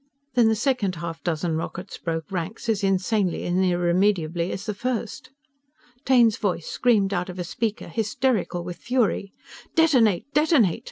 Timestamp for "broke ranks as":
1.99-2.83